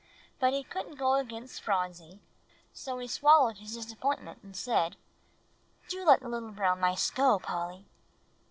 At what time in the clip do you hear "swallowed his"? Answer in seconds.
3.07-3.75